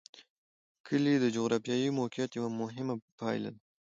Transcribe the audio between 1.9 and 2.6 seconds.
موقیعت یوه